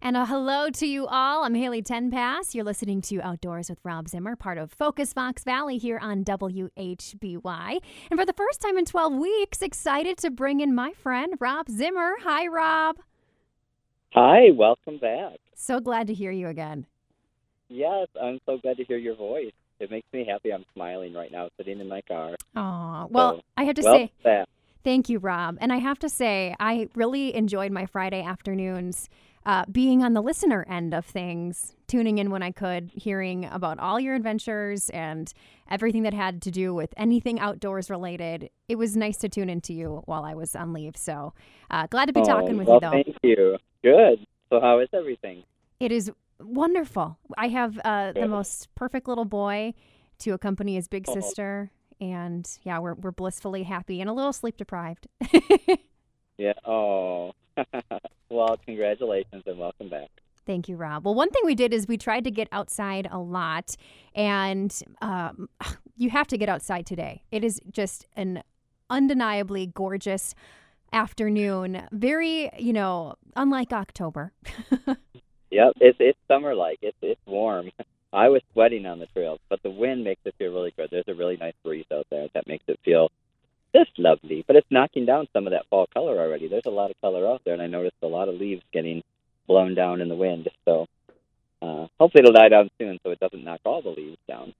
[0.00, 1.42] And a hello to you all.
[1.42, 2.54] I'm Haley Tenpass.
[2.54, 7.78] You're listening to Outdoors with Rob Zimmer, part of Focus Fox Valley here on WHBY.
[8.08, 11.68] And for the first time in 12 weeks, excited to bring in my friend Rob
[11.68, 12.12] Zimmer.
[12.22, 12.98] Hi, Rob.
[14.12, 15.38] Hi, welcome back.
[15.56, 16.86] So glad to hear you again.
[17.68, 19.52] Yes, I'm so glad to hear your voice.
[19.80, 20.52] It makes me happy.
[20.52, 22.36] I'm smiling right now, sitting in my car.
[22.54, 24.48] Oh, well, So, I have to welcome say, back.
[24.84, 25.58] Thank you, Rob.
[25.60, 29.08] And I have to say, I really enjoyed my Friday afternoons
[29.48, 33.78] uh, being on the listener end of things, tuning in when I could, hearing about
[33.78, 35.32] all your adventures and
[35.70, 38.50] everything that had to do with anything outdoors related.
[38.68, 40.96] It was nice to tune into you while I was on leave.
[40.98, 41.32] So
[41.70, 42.90] uh, glad to be Oh, talking with well, you, though.
[42.90, 43.56] Thank you.
[43.82, 44.26] Good.
[44.50, 45.44] So, how is everything?
[45.80, 47.18] It is wonderful.
[47.38, 49.72] I have uh, the most perfect little boy
[50.20, 51.14] to accompany his big Oh.
[51.14, 51.70] sister.
[52.00, 55.06] And yeah, we're, we're blissfully happy and a little sleep deprived.
[56.40, 56.52] Yeah.
[56.64, 57.32] Oh.
[58.30, 60.08] well, congratulations and welcome back.
[60.46, 61.04] Thank you, Rob.
[61.04, 63.76] Well, one thing we did is we tried to get outside a lot,
[64.14, 65.48] and um,
[65.96, 67.22] you have to get outside today.
[67.30, 68.42] It is just an
[68.90, 70.34] undeniably gorgeous
[70.92, 71.82] afternoon.
[71.92, 74.32] Very, you know, unlike October.
[75.50, 75.72] Yep.
[75.80, 76.78] It's it's summer like.
[76.82, 77.70] It's it's warm.
[78.12, 80.88] I was sweating on the trails, but the wind makes it feel really good.
[80.90, 83.10] There's a really nice breeze out there that makes it feel
[83.74, 84.44] just lovely.
[84.46, 86.48] But it's knocking down some of that fall color already.
[86.48, 89.02] There's a lot of color out there, and I noticed a lot of leaves getting
[89.46, 90.48] blown down in the wind.
[90.64, 90.86] So
[91.62, 94.54] uh, hopefully it'll die down soon, so it doesn't knock all the leaves down.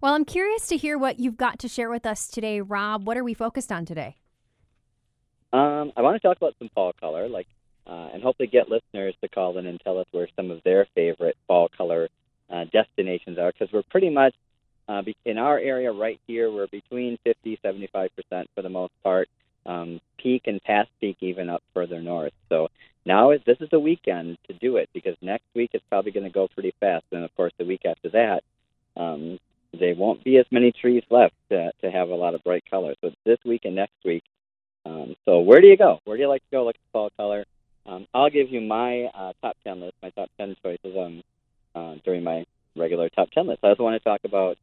[0.00, 3.06] Well, I'm curious to hear what you've got to share with us today, Rob.
[3.06, 4.16] What are we focused on today?
[5.52, 7.46] Um, I want to talk about some fall color, like,
[7.86, 10.86] uh, and hopefully get listeners to call in and tell us where some of their
[10.94, 12.08] favorite fall color
[12.50, 14.34] uh, destinations are, because we're pretty much
[14.88, 16.50] uh, in our area right here.
[16.50, 19.28] We're between 50, 75 percent for the most part.
[19.66, 22.34] Um, peak and past peak, even up further north.
[22.50, 22.68] So
[23.06, 26.26] now is this is the weekend to do it because next week it's probably going
[26.26, 28.42] to go pretty fast, and of course the week after that,
[28.96, 29.38] um,
[29.78, 32.96] there won't be as many trees left to, to have a lot of bright colors.
[33.00, 34.24] So this week and next week.
[34.86, 36.00] Um, so where do you go?
[36.04, 37.44] Where do you like to go look at fall color?
[37.86, 41.22] Um, I'll give you my uh, top 10 list, my top 10 choices um,
[41.74, 42.44] uh, during my
[42.76, 43.60] regular top 10 list.
[43.62, 44.56] I also want to talk about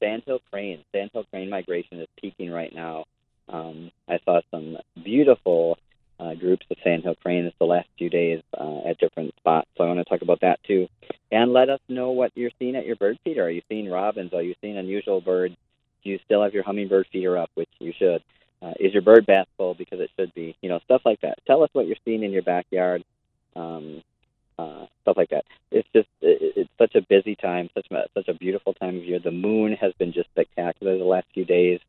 [0.00, 0.84] sandhill crane.
[0.92, 3.04] Sandhill crane migration is peaking right now.
[3.48, 5.78] Um, I saw some beautiful
[6.18, 9.68] uh, groups of sandhill cranes the last few days uh, at different spots.
[9.76, 10.88] So I want to talk about that too.
[11.32, 13.44] And let us know what you're seeing at your bird feeder.
[13.44, 14.32] Are you seeing robins?
[14.34, 15.56] Are you seeing unusual birds?
[16.04, 18.22] Do you still have your hummingbird feeder up, which you should?
[18.62, 20.56] Uh, is your bird bath full because it should be?
[20.60, 21.38] You know, stuff like that.
[21.46, 23.04] Tell us what you're seeing in your backyard.
[23.56, 24.02] Um,
[24.60, 25.44] uh, stuff like that.
[25.70, 29.04] It's just it, it's such a busy time, such a, such a beautiful time of
[29.04, 29.18] year.
[29.18, 31.80] The moon has been just spectacular the last few days,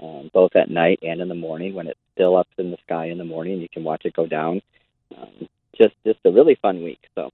[0.00, 1.74] um, both at night and in the morning.
[1.74, 4.26] When it's still up in the sky in the morning, you can watch it go
[4.26, 4.62] down.
[5.16, 7.00] Um, just just a really fun week.
[7.14, 7.30] So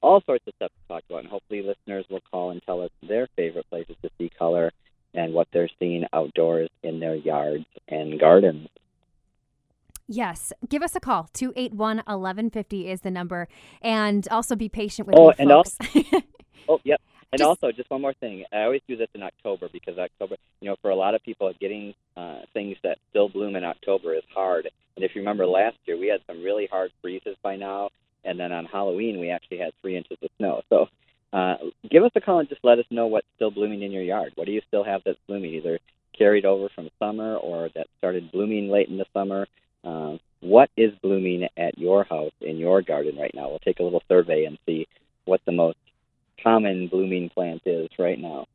[0.00, 2.90] all sorts of stuff to talk about, and hopefully listeners will call and tell us
[3.02, 4.72] their favorite places to see color
[5.12, 8.68] and what they're seeing outdoors in their yards and gardens.
[10.24, 11.28] Yes, give us a call.
[11.34, 13.46] 281 1150 is the number.
[13.82, 15.76] And also be patient with Oh, me, and folks.
[16.66, 16.98] Oh, yep.
[17.30, 18.42] And Just- also, just one more thing.
[18.50, 21.52] I always do this in October because October, you know, for a lot of people,
[21.60, 24.70] getting uh, things that still bloom in October is hard.
[24.96, 27.90] And if you remember last year, we had some really hard freezes by now.
[28.24, 30.62] And then on Halloween, we actually had three inches of snow.
[30.70, 30.86] So
[31.34, 31.56] uh,
[31.90, 34.32] give us a call and just let us know what's still blooming in your yard.
[34.36, 35.80] What do you still have that's blooming, either
[36.16, 39.46] carried over from summer or that started blooming late in the summer?
[39.82, 43.50] Uh, what is blooming at your house in your garden right now?
[43.50, 44.86] We'll take a little survey and see
[45.26, 45.76] what the most
[46.42, 48.46] common blooming plant is right now.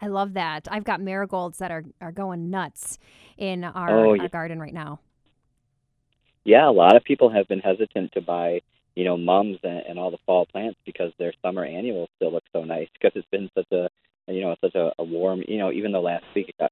[0.00, 0.68] I love that.
[0.70, 2.98] I've got marigolds that are, are going nuts
[3.36, 5.00] in our, Oh, our garden right now.
[6.44, 8.60] Yeah, a lot of people have been hesitant to buy,
[8.94, 12.44] you know, mums and, and all the fall plants because their summer annuals still look
[12.52, 13.88] so nice because it's been such a,
[14.32, 16.70] you know, such a, a warm, you know, even though last week it got,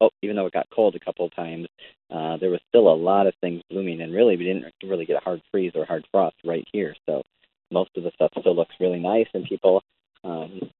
[0.00, 1.66] oh, even though it got cold a couple of times,
[2.10, 5.16] uh, there was still a lot of things blooming, and really we didn't really get
[5.16, 7.22] a hard freeze or hard frost right here, so
[7.70, 9.82] most of the stuff still looks really nice, and people
[10.24, 10.70] um,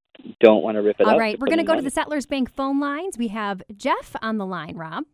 [0.41, 1.19] don't want to rip it All up.
[1.19, 3.17] right, to we're going to in go to the Settlers Bank phone lines.
[3.17, 5.05] We have Jeff on the line, Rob.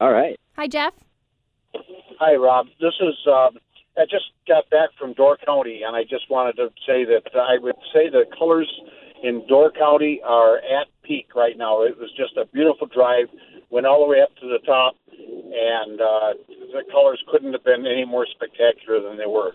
[0.00, 0.38] All right.
[0.56, 0.94] Hi, Jeff.
[2.18, 2.66] Hi, Rob.
[2.80, 3.14] This is.
[3.26, 3.58] Um,
[3.98, 7.58] I just got back from Door County, and I just wanted to say that I
[7.60, 8.70] would say the colors
[9.22, 11.82] in Door County are at peak right now.
[11.82, 13.26] It was just a beautiful drive.
[13.68, 16.32] Went all the way up to the top, and uh,
[16.72, 19.52] the colors couldn't have been any more spectacular than they were.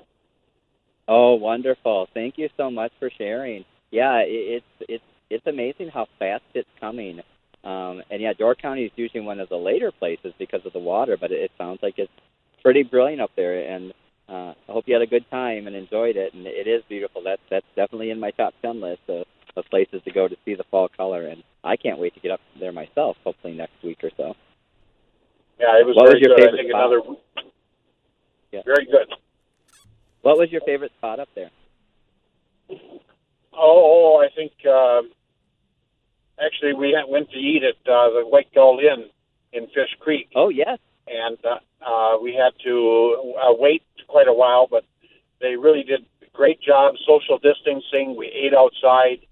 [1.07, 2.07] Oh, wonderful!
[2.13, 3.63] Thank you so much for sharing.
[3.95, 4.27] Yeah, it,
[4.59, 7.21] it's it's it's amazing how fast it's coming.
[7.63, 10.79] Um, and yeah, Door County is usually one of the later places because of the
[10.79, 12.11] water, but it, it sounds like it's
[12.61, 13.57] pretty brilliant up there.
[13.73, 13.93] And
[14.27, 16.33] uh, I hope you had a good time and enjoyed it.
[16.33, 17.23] And it is beautiful.
[17.23, 19.25] That's that's definitely in my top ten list of,
[19.55, 21.27] of places to go to see the fall color.
[21.27, 23.15] And I can't wait to get up there myself.
[23.23, 24.35] Hopefully next week or so.
[25.57, 26.49] Yeah, it was What was your good.
[26.49, 26.81] I think spot?
[26.81, 27.01] another
[28.51, 28.61] Yeah.
[28.65, 29.07] very good.
[30.21, 31.49] What was your favorite spot up there?
[33.57, 35.11] Oh, oh I think um,
[36.43, 39.05] actually we went to eat at uh, the White Gull Inn
[39.53, 40.29] in Fish Creek.
[40.35, 44.83] Oh yes, and uh, uh, we had to uh, wait quite a while, but
[45.41, 48.15] they really did a great job social distancing.
[48.17, 49.25] We ate outside.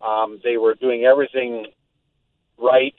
[0.00, 1.66] Um, they were doing everything
[2.58, 2.94] right.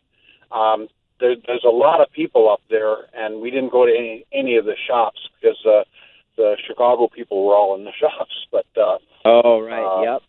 [0.52, 0.88] Um,
[1.20, 4.58] there, there's a lot of people up there, and we didn't go to any any
[4.58, 5.84] of the shops because uh,
[6.38, 8.48] the Chicago people were all in the shops.
[8.52, 10.22] But uh, Oh right, Uh, yep.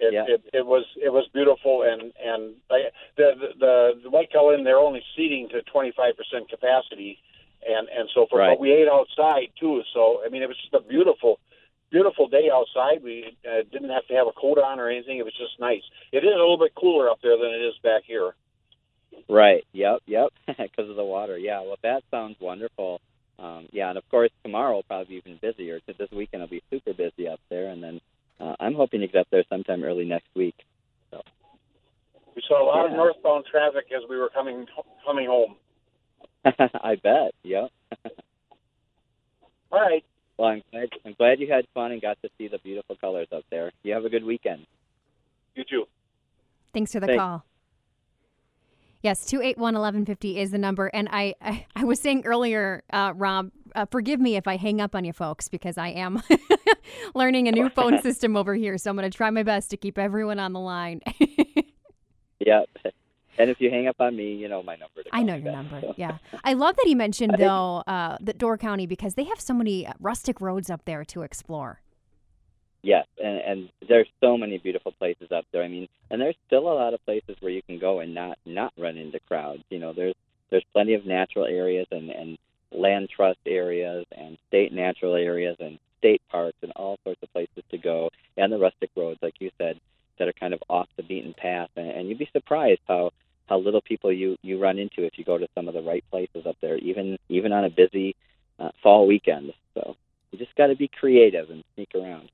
[0.00, 0.24] It, Yeah.
[0.28, 4.64] it, it was it was beautiful, and and I, the the the White Gull Inn
[4.64, 7.18] they're only seating to 25 percent capacity,
[7.66, 8.40] and and so forth.
[8.40, 8.50] Right.
[8.56, 11.38] But we ate outside too, so I mean it was just a beautiful
[11.90, 13.02] beautiful day outside.
[13.02, 15.18] We uh, didn't have to have a coat on or anything.
[15.18, 15.82] It was just nice.
[16.12, 18.34] It is a little bit cooler up there than it is back here.
[19.28, 19.64] Right.
[19.72, 20.00] Yep.
[20.06, 20.28] Yep.
[20.58, 21.36] Because of the water.
[21.36, 21.60] Yeah.
[21.62, 23.00] Well, that sounds wonderful.
[23.40, 25.80] Um, yeah, and of course tomorrow will probably be even busier.
[25.86, 28.00] So this weekend will be super busy up there, and then
[28.40, 30.54] uh, I'm hoping to get up there sometime early next week.
[32.34, 34.66] We saw a lot of northbound traffic as we were coming
[35.04, 35.56] coming home.
[36.44, 37.34] I bet.
[37.42, 37.70] Yep.
[39.72, 40.04] All right.
[40.38, 40.88] Well, I'm glad.
[41.04, 43.72] I'm glad you had fun and got to see the beautiful colors up there.
[43.82, 44.66] You have a good weekend.
[45.54, 45.84] You too.
[46.72, 47.20] Thanks for the Thanks.
[47.20, 47.44] call.
[49.02, 50.86] Yes, 281 1150 is the number.
[50.86, 54.80] And I, I, I was saying earlier, uh, Rob, uh, forgive me if I hang
[54.80, 56.22] up on you folks because I am
[57.14, 58.78] learning a new phone system over here.
[58.78, 61.00] So I'm going to try my best to keep everyone on the line.
[62.40, 62.70] Yep.
[63.38, 65.02] And if you hang up on me, you know my number.
[65.12, 65.54] I know your back.
[65.54, 65.80] number.
[65.82, 66.18] So- Yeah.
[66.42, 69.86] I love that he mentioned, though, uh, that Door County because they have so many
[70.00, 71.80] rustic roads up there to explore.
[72.82, 75.62] Yes, and and there's so many beautiful places up there.
[75.62, 78.38] I mean, and there's still a lot of places where you can go and not
[78.46, 79.62] not run into crowds.
[79.68, 80.14] You know, there's
[80.48, 82.38] there's plenty of natural areas and and
[82.72, 87.62] land trust areas and state natural areas and state parks and all sorts of places
[87.70, 89.78] to go and the rustic roads, like you said,
[90.18, 91.70] that are kind of off the beaten path.
[91.76, 93.10] And, and you'd be surprised how
[93.46, 96.04] how little people you you run into if you go to some of the right
[96.10, 98.14] places up there, even even on a busy
[98.58, 99.52] uh, fall weekend.
[99.74, 99.96] So
[100.30, 102.30] you just got to be creative and sneak around.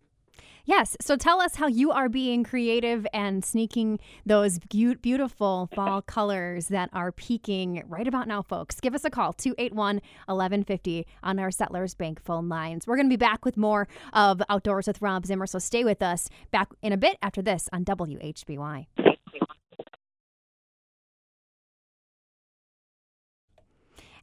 [0.66, 0.96] Yes.
[1.00, 6.66] So tell us how you are being creative and sneaking those beau- beautiful fall colors
[6.68, 8.80] that are peaking right about now, folks.
[8.80, 9.96] Give us a call, 281
[10.26, 12.86] 1150 on our Settlers Bank phone lines.
[12.86, 16.02] We're going to be back with more of Outdoors with Rob Zimmer, so stay with
[16.02, 19.15] us back in a bit after this on WHBY.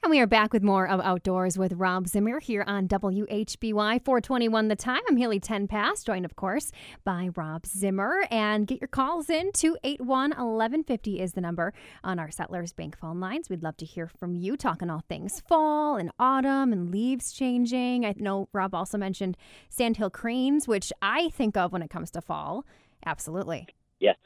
[0.03, 4.67] And we are back with more of Outdoors with Rob Zimmer here on WHBY 421
[4.67, 4.99] the time.
[5.07, 6.73] I'm Haley Tenpass, joined, of course,
[7.05, 8.27] by Rob Zimmer.
[8.29, 9.53] And get your calls in.
[9.53, 13.49] 281 1150 is the number on our Settlers Bank phone lines.
[13.49, 18.05] We'd love to hear from you, talking all things fall and autumn and leaves changing.
[18.05, 19.37] I know Rob also mentioned
[19.69, 22.65] sandhill cranes, which I think of when it comes to fall.
[23.05, 23.69] Absolutely.
[24.01, 24.17] Yes,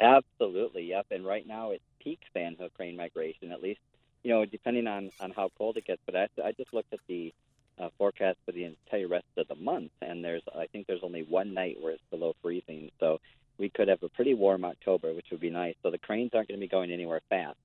[0.00, 0.84] absolutely.
[0.84, 1.08] Yep.
[1.10, 3.80] And right now it's peak sandhill crane migration, at least,
[4.26, 6.02] you know, depending on, on how cold it gets.
[6.04, 7.32] But I, I just looked at the
[7.78, 11.22] uh, forecast for the entire rest of the month, and there's I think there's only
[11.22, 12.90] one night where it's below freezing.
[12.98, 13.20] So
[13.56, 15.76] we could have a pretty warm October, which would be nice.
[15.80, 17.56] So the cranes aren't going to be going anywhere fast.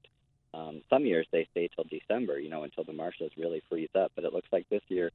[0.54, 4.12] Um, some years they stay till December, you know, until the marshes really freeze up.
[4.14, 5.10] But it looks like this year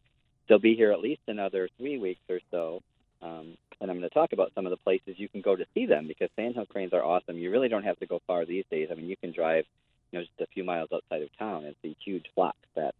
[0.48, 2.82] they'll be here at least another three weeks or so.
[3.22, 5.66] Um, and I'm going to talk about some of the places you can go to
[5.74, 7.38] see them because sandhill cranes are awesome.
[7.38, 8.88] You really don't have to go far these days.
[8.90, 9.64] I mean, you can drive,
[10.10, 12.94] you know, just a few miles outside of town and see huge flocks that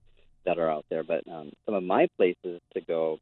[0.45, 1.05] that are out there.
[1.05, 3.19] But um, some of my places to go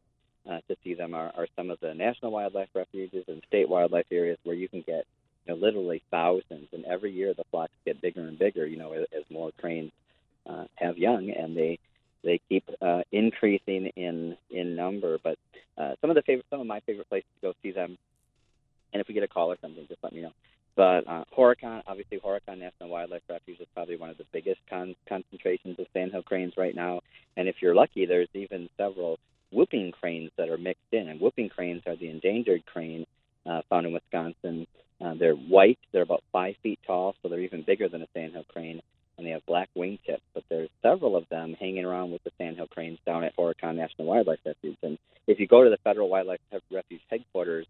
[0.51, 4.07] uh, to see them are, are some of the national wildlife refuges and state wildlife
[4.13, 5.07] areas where you can get,
[5.47, 6.69] you know, literally thousands.
[6.73, 8.67] And every year the flocks get bigger and bigger.
[8.67, 9.93] You know, as, as more cranes
[10.49, 11.79] uh, have young, and they
[12.25, 15.19] they keep uh, increasing in in number.
[15.23, 15.39] But
[15.79, 17.97] uh, some of the favorite, some of my favorite places to go see them
[18.93, 20.33] And if we get a call or something, just let me know.
[20.77, 24.97] But uh, Horicon, obviously, Horicon National Wildlife Refuge is probably one of the biggest con-
[25.09, 27.01] concentrations of sandhill cranes right now.
[27.37, 29.19] And if you're lucky, there's even several
[29.53, 31.09] whooping cranes that are mixed in.
[31.09, 33.07] And whooping cranes are the endangered crane
[33.47, 34.67] uh, found in Wisconsin.
[35.01, 35.79] Uh, they're white.
[35.93, 38.83] They're about five feet tall, so they're even bigger than a sandhill crane.
[39.17, 40.23] And they have black wingtips.
[40.35, 44.09] But there's several of them hanging around with the sandhill cranes down at Horicon National
[44.09, 44.77] Wildlife Refuge.
[44.83, 46.41] And if you go to the Federal Wildlife
[46.73, 47.67] Refuge headquarters,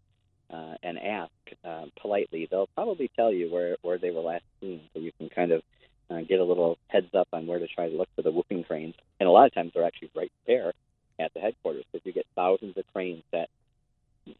[0.51, 1.31] uh, and ask
[1.63, 5.29] uh, politely, they'll probably tell you where, where they were last seen, so you can
[5.29, 5.61] kind of
[6.09, 8.63] uh, get a little heads up on where to try to look for the whooping
[8.63, 8.95] cranes.
[9.19, 10.73] And a lot of times they're actually right there
[11.19, 13.49] at the headquarters because you get thousands of cranes that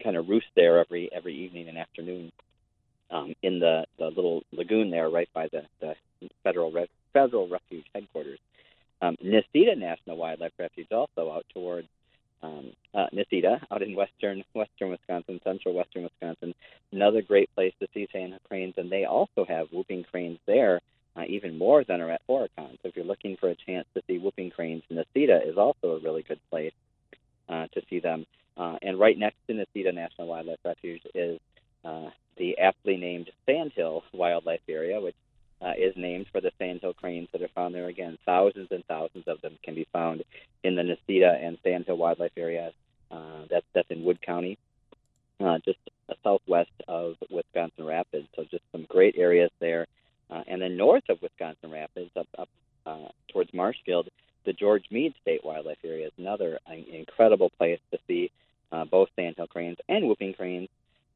[0.03, 2.31] kind of roost there every every evening and afternoon
[3.12, 5.95] um, in the, the little lagoon there right by the, the
[6.43, 8.39] federal Re- federal refuge headquarters.
[9.01, 11.88] Um, Necedah National Wildlife Refuge also out towards
[12.44, 16.54] um, uh, Necedah out in western western Wisconsin, central western Wisconsin.
[16.92, 20.82] Another great place to see sand cranes, and they also have whooping cranes there,
[21.15, 22.72] uh, even more than are at Horicon.
[22.82, 26.00] So if you're looking for a chance to see whooping cranes, Necedah is also a
[26.00, 26.74] really good place
[27.50, 28.25] uh, to see them.
[28.58, 31.39] Uh, and right next to Necedah National Wildlife Refuge is
[31.84, 35.15] uh, the aptly named Sandhill Wildlife Area, which
[35.62, 37.88] uh, is named for the sandhill cranes that are found there.
[37.88, 40.24] Again, thousands and thousands of them can be found
[40.63, 42.72] in the Necedah and Sandhill Wildlife Area.
[43.10, 44.58] Uh, that's that's in Wood County,
[45.39, 45.80] uh, just
[46.24, 48.27] southwest of Wisconsin Rapids.
[48.36, 49.88] So just some great areas there.
[50.30, 52.50] Uh, and then north of Wisconsin Rapids, up up
[52.86, 54.10] uh, towards Marshfield,
[54.46, 58.32] the George Mead State Wildlife Area is another uh, incredible place to see
[58.72, 60.70] uh, both sandhill cranes and whooping cranes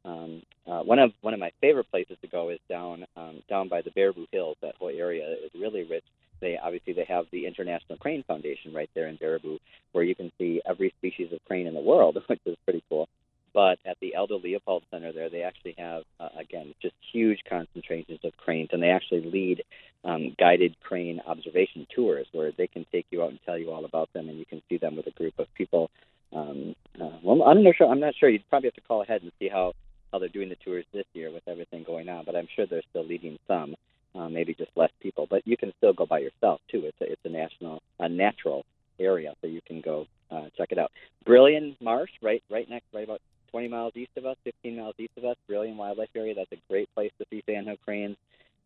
[0.05, 3.67] um, uh, one of one of my favorite places to go is down um, down
[3.67, 4.57] by the Baraboo Hills.
[4.61, 6.03] That whole area is really rich.
[6.39, 9.59] They obviously they have the International Crane Foundation right there in Baraboo,
[9.91, 13.09] where you can see every species of crane in the world, which is pretty cool.
[13.51, 18.19] But at the Aldo Leopold Center there, they actually have uh, again just huge concentrations
[18.23, 19.63] of cranes, and they actually lead
[20.05, 23.83] um, guided crane observation tours where they can take you out and tell you all
[23.83, 25.89] about them, and you can see them with a group of people.
[26.31, 27.89] Um, uh, well, I'm not sure.
[27.89, 28.29] I'm not sure.
[28.29, 29.73] You'd probably have to call ahead and see how
[30.11, 32.25] how they're doing the tours this year with everything going on.
[32.25, 33.75] But I'm sure they're still leading some,
[34.15, 35.27] uh, maybe just less people.
[35.29, 36.85] But you can still go by yourself too.
[36.85, 38.65] It's a, it's a national, a natural
[38.99, 40.91] area, so you can go uh, check it out.
[41.25, 43.21] Brillion Marsh, right, right next, right about
[43.51, 45.35] 20 miles east of us, 15 miles east of us.
[45.47, 46.35] Brillion Wildlife Area.
[46.35, 48.17] That's a great place to see sandhill cranes.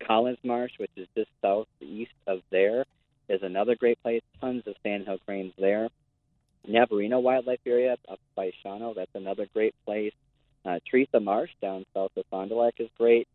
[0.05, 2.85] Collins Marsh, which is just southeast of there,
[3.29, 4.21] is another great place.
[4.41, 5.89] Tons of sandhill cranes there.
[6.67, 10.13] Navarino Wildlife Area up by Shawano, that's another great place.
[10.65, 13.27] Uh, Theresa Marsh down south of Fond du Lac is great.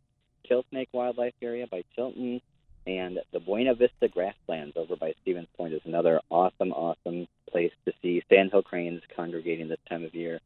[0.49, 2.41] Killsnake Wildlife Area by Chilton.
[2.87, 7.93] And the Buena Vista Grasslands over by Stevens Point is another awesome, awesome place to
[8.01, 10.41] see sandhill cranes congregating this time of year.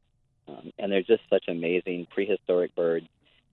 [0.48, 3.06] Um, and they're just such amazing prehistoric birds.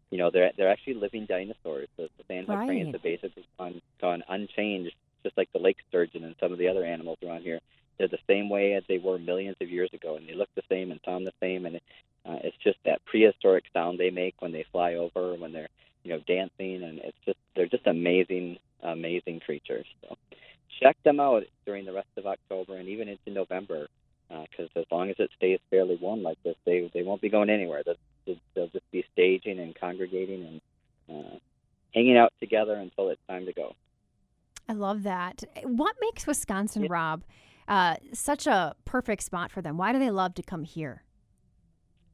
[0.09, 1.87] You know, they're they're actually living dinosaurs.
[1.97, 2.67] The, the sandhill Right.
[2.67, 6.67] cranes have basically gone, gone unchanged, just like the lake sturgeon and some of the
[6.67, 7.59] other animals around here.
[7.99, 10.63] They're the same way as they were millions of years ago, and they look the
[10.69, 11.65] same and sound the same.
[11.65, 11.75] And
[12.25, 15.69] uh, it's just that prehistoric sound they make when they fly over, when they're
[16.03, 19.85] you know dancing, and it's just they're just amazing, amazing creatures.
[20.01, 20.15] So
[20.81, 23.87] check them out during the rest of October and even into November,
[24.29, 27.49] because as long as it stays fairly warm like this, they they won't be going
[27.49, 27.83] anywhere.
[27.85, 30.61] They'll, they'll just be staging and congregating
[31.07, 31.37] and uh,
[31.93, 33.75] hanging out together until it's time to go.
[34.67, 35.43] I love that.
[35.63, 36.85] What makes Wisconsin.
[36.87, 37.23] Rob,
[37.69, 39.77] uh, such a perfect spot for them?
[39.77, 41.03] Why do they love to come here?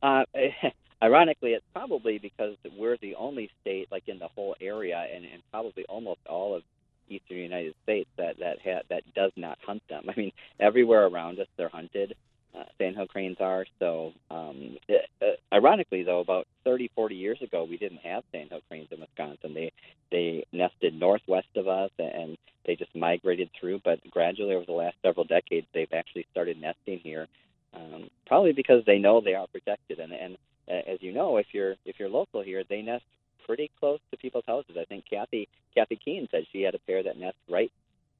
[0.03, 0.23] Uh,
[1.01, 5.41] ironically, it's probably because we're the only state, like in the whole area, and, and
[5.51, 6.63] probably almost all of
[7.07, 10.05] eastern United States that that ha- that does not hunt them.
[10.09, 12.15] I mean, everywhere around us they're hunted.
[12.57, 13.65] Uh, sandhill cranes are.
[13.79, 18.61] So, um, it, uh, ironically, though, about 30, 40 years ago, we didn't have sandhill
[18.69, 19.53] cranes in Wisconsin.
[19.53, 19.71] They
[20.11, 23.81] they nested northwest of us, and they just migrated through.
[23.83, 27.27] But gradually, over the last several decades, they've actually started nesting here
[27.75, 29.99] um, probably because they know they are protected.
[29.99, 30.37] And, and
[30.69, 33.03] uh, as you know, if you're if you're local here, they nest
[33.45, 34.75] pretty close to people's houses.
[34.79, 37.71] I think Kathy Kathy Keene said she had a pair that nest right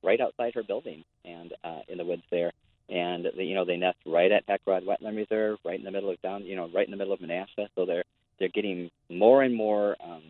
[0.03, 2.51] right outside her building and uh, in the woods there.
[2.89, 6.11] And they, you know they nest right at Heckrodt Wetland Reserve, right in the middle
[6.11, 7.67] of down, you know, right in the middle of Menasha.
[7.75, 8.03] So they're
[8.39, 10.21] they're getting more and more um,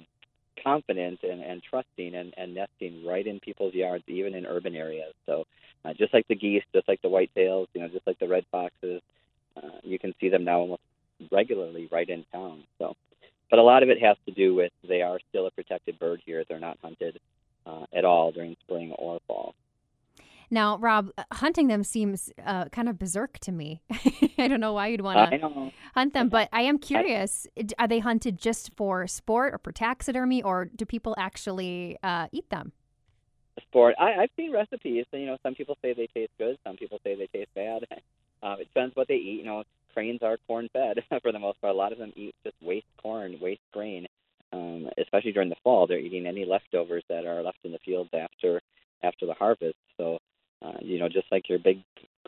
[0.64, 5.14] confident and, and trusting and, and nesting right in people's yards, even in urban areas.
[5.26, 5.46] So
[5.84, 8.46] uh, just like the geese, just like the whitetails, you know, just like the red
[8.52, 9.02] foxes,
[9.58, 10.82] uh, you can see them now almost
[11.32, 12.64] regularly right in town.
[12.80, 12.96] So,
[13.50, 16.22] but a lot of it has to do with they are still a protected bird
[16.26, 16.44] here.
[16.48, 17.20] They're not hunted
[17.66, 19.56] uh, at all during spring or fall.
[20.50, 23.82] Now, Rob, uh, hunting them seems uh, kind of berserk to me.
[24.38, 27.48] I don't know why you'd want to hunt them, but I am curious.
[27.80, 32.50] Are they hunted just for sport or for taxidermy, or do people actually uh, eat
[32.50, 32.74] them?
[33.62, 33.96] sport.
[34.00, 35.06] I, I've seen recipes.
[35.12, 36.58] You know, some people say they taste good.
[36.66, 37.86] Some people say they taste bad.
[38.44, 39.40] Um, it depends what they eat.
[39.40, 41.74] You know, cranes are corn fed for the most part.
[41.74, 44.06] A lot of them eat just waste corn, waste grain.
[44.54, 48.12] Um, especially during the fall, they're eating any leftovers that are left in the fields
[48.14, 48.62] after
[49.02, 49.78] after the harvest.
[49.98, 50.20] So,
[50.66, 51.84] uh, you know, just like your big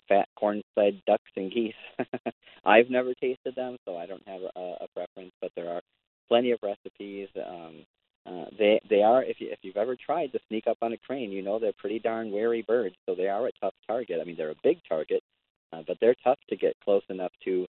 [0.08, 1.74] fat corn-fed ducks and geese.
[2.66, 5.32] I've never tasted them, so I don't have a, a preference.
[5.42, 5.82] But there are
[6.28, 7.30] plenty of recipes.
[7.36, 7.86] Um,
[8.26, 10.98] uh, they they are if you if you've ever tried to sneak up on a
[10.98, 14.20] crane, you know they're pretty darn wary birds, so they are a tough target.
[14.22, 15.24] I mean, they're a big target,
[15.72, 17.66] uh, but they're tough to get close enough to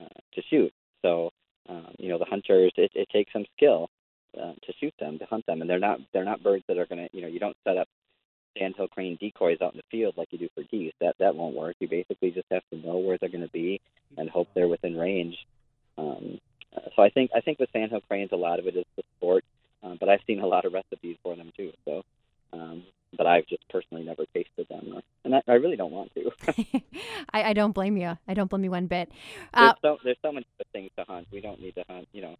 [0.00, 0.72] uh, to shoot.
[1.02, 1.30] So
[1.68, 3.88] um, you know the hunters, it, it takes some skill
[4.36, 6.86] uh, to shoot them, to hunt them, and they're not they're not birds that are
[6.86, 7.86] gonna you know you don't set up
[8.58, 10.92] sandhill crane decoys out in the field like you do for geese.
[11.00, 11.76] That that won't work.
[11.80, 13.80] You basically just have to know where they're going to be
[14.16, 15.36] and hope they're within range.
[15.98, 16.40] Um,
[16.76, 19.02] uh, so I think I think with sandhill cranes, a lot of it is the
[19.16, 19.44] sport,
[19.82, 21.72] uh, but I've seen a lot of recipes for them too.
[21.84, 22.04] So,
[22.52, 22.84] um,
[23.16, 26.30] but I've just personally never tasted them, or, and I, I really don't want to.
[27.32, 28.16] I, I don't blame you.
[28.28, 29.10] I don't blame you one bit.
[29.52, 31.26] Uh, there's so there's so many things to hunt.
[31.32, 32.36] We don't need to hunt, you know.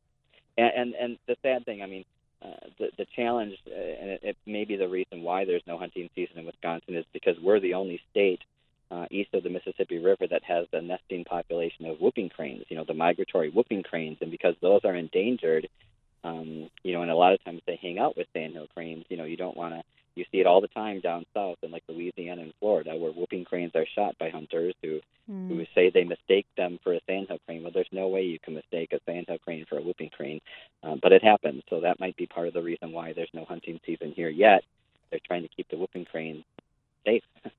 [0.57, 2.05] And and, and the sad thing, I mean,
[2.51, 5.79] uh, the the challenge, uh, and it, it may be the reason why there's no
[5.79, 8.41] hunting season in Wisconsin is because we're the only state
[8.91, 12.65] uh, east of the Mississippi River that has the nesting population of whooping cranes.
[12.69, 15.69] You know, the migratory whooping cranes, and because those are endangered,
[16.25, 19.05] um, you know, and a lot of times they hang out with sandhill cranes.
[19.09, 19.83] You know, you don't want to.
[20.17, 23.45] You see it all the time down south in like Louisiana and Florida, where whooping
[23.45, 25.49] cranes are shot by hunters who hmm.
[25.49, 27.63] who say they mistake them for a sandhill crane.
[27.63, 30.41] Well, there's no way you can mistake a sandhill crane for a whooping crane,
[30.83, 31.63] um, but it happens.
[31.69, 34.63] So that might be part of the reason why there's no hunting season here yet.
[35.11, 36.45] They're trying to keep the whooping crane
[37.05, 37.23] safe.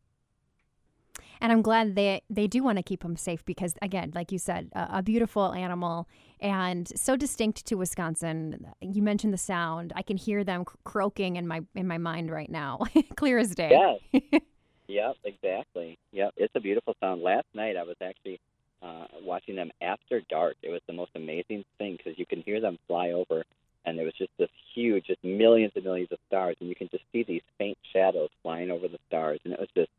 [1.44, 4.38] And I'm glad they they do want to keep them safe because, again, like you
[4.38, 6.08] said, a, a beautiful animal
[6.40, 8.68] and so distinct to Wisconsin.
[8.80, 12.50] You mentioned the sound; I can hear them croaking in my in my mind right
[12.50, 12.82] now,
[13.16, 13.98] clear as day.
[14.12, 14.40] Yeah.
[14.88, 15.98] yep, exactly.
[16.12, 17.24] Yep, it's a beautiful sound.
[17.24, 18.40] Last night I was actually
[18.82, 20.56] uh, watching them after dark.
[20.62, 23.44] It was the most amazing thing because you can hear them fly over,
[23.86, 26.90] and there was just this huge, just millions and millions of stars, and you can
[26.90, 29.92] just see these faint shadows flying over the stars, and it was just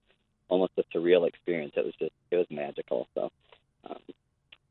[0.48, 1.72] almost a surreal experience.
[1.76, 3.08] It was just, it was magical.
[3.14, 3.30] So
[3.88, 3.98] um,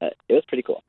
[0.02, 0.84] uh, it was pretty cool.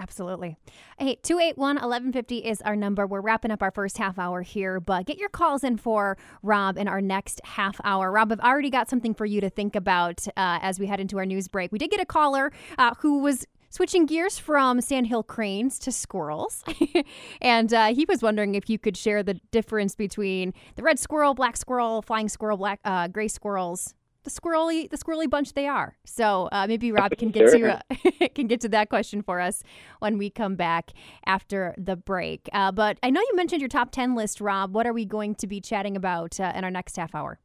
[0.00, 0.56] Absolutely.
[0.96, 3.04] Hey, 281 1150 is our number.
[3.04, 6.78] We're wrapping up our first half hour here, but get your calls in for Rob
[6.78, 8.12] in our next half hour.
[8.12, 11.18] Rob, I've already got something for you to think about uh, as we head into
[11.18, 11.72] our news break.
[11.72, 16.62] We did get a caller uh, who was switching gears from sandhill cranes to squirrels.
[17.40, 21.34] and uh, he was wondering if you could share the difference between the red squirrel,
[21.34, 23.94] black squirrel, flying squirrel, black uh, gray squirrels.
[24.28, 25.96] The squirrely, the squirrely bunch they are.
[26.04, 27.58] So uh, maybe Rob can get Sure.
[27.70, 29.62] to uh, can get to that question for us
[30.00, 30.90] when we come back
[31.24, 32.46] after the break.
[32.52, 34.74] Uh, but I know you mentioned your top ten list, Rob.
[34.74, 37.38] What are we going to be chatting about uh, in our next half hour?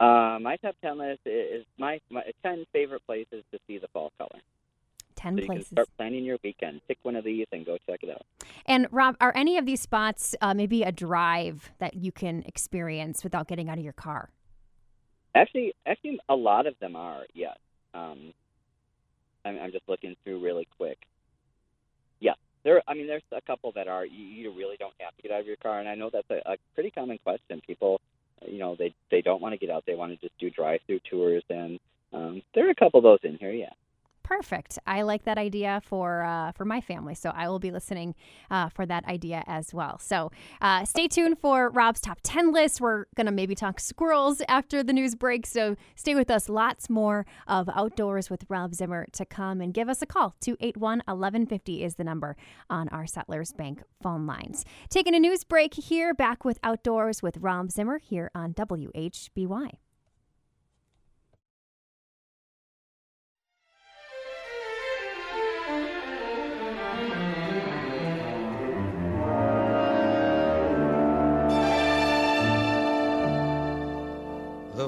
[0.00, 4.12] Uh, my top 10 list is my, my 10 favorite places to see the fall
[4.16, 4.40] color.
[5.16, 5.66] Ten So you places.
[5.66, 6.80] start planning your weekend.
[6.86, 8.22] Pick one of these and go check it out.
[8.64, 13.24] And Rob, are any of these spots uh, maybe a drive that you can experience
[13.24, 14.30] without getting out of your car?
[15.34, 17.22] Actually, actually, a lot of them are.
[17.34, 17.56] Yes.
[17.94, 18.32] Um,
[19.44, 20.98] I'm, I'm just looking through really quick.
[22.20, 22.82] Yeah, there.
[22.88, 24.04] I mean, there's a couple that are.
[24.04, 26.30] You, you really don't have to get out of your car, and I know that's
[26.30, 27.60] a, a pretty common question.
[27.66, 28.00] People,
[28.46, 29.84] you know, they they don't want to get out.
[29.86, 31.78] They want to just do drive-through tours, and
[32.12, 33.52] um, there are a couple of those in here.
[33.52, 33.72] Yeah.
[34.28, 34.78] Perfect.
[34.86, 38.14] I like that idea for uh, for my family, so I will be listening
[38.50, 39.98] uh, for that idea as well.
[39.98, 42.78] So uh, stay tuned for Rob's top ten list.
[42.78, 46.50] We're gonna maybe talk squirrels after the news break, so stay with us.
[46.50, 50.34] Lots more of outdoors with Rob Zimmer to come, and give us a call.
[50.42, 52.36] 281-1150 is the number
[52.68, 54.66] on our Settlers Bank phone lines.
[54.90, 59.78] Taking a news break here, back with outdoors with Rob Zimmer here on WHBY.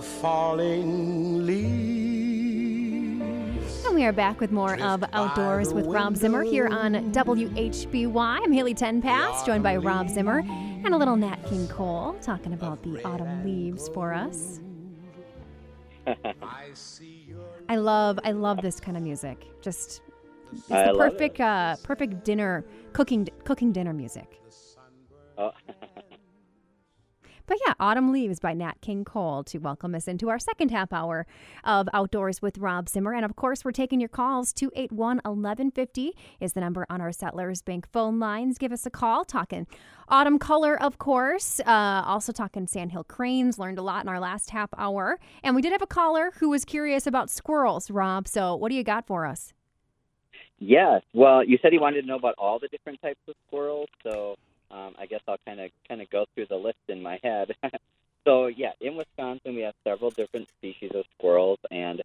[0.01, 3.21] The falling leaves.
[3.85, 8.41] And we are back with more of Outdoors with Rob Zimmer here on WHBY.
[8.43, 12.83] I'm Haley Tenpass, joined by Rob Zimmer and a little Nat King Cole talking about
[12.83, 14.61] the autumn leaves for us.
[16.07, 19.49] I see your I love, I love this kind of music.
[19.61, 20.01] Just
[20.51, 24.41] it's the love perfect, uh, perfect dinner cooking, cooking dinner music.
[25.37, 25.51] Oh,
[27.51, 30.93] But yeah, Autumn Leaves by Nat King Cole to welcome us into our second half
[30.93, 31.27] hour
[31.65, 33.13] of Outdoors with Rob Zimmer.
[33.13, 34.53] And of course, we're taking your calls.
[34.53, 38.57] 281 1150 is the number on our Settlers Bank phone lines.
[38.57, 39.25] Give us a call.
[39.25, 39.67] Talking
[40.09, 41.59] autumn color, of course.
[41.67, 43.59] Uh, also talking sandhill cranes.
[43.59, 45.19] Learned a lot in our last half hour.
[45.43, 48.29] And we did have a caller who was curious about squirrels, Rob.
[48.29, 49.53] So what do you got for us?
[50.61, 51.03] Yes.
[51.13, 53.89] Well, you said he wanted to know about all the different types of squirrels.
[54.05, 54.37] So
[54.70, 57.54] um, I guess I'll kind of kind of go through the list in my head.
[58.24, 62.02] so yeah, in Wisconsin we have several different species of squirrels, and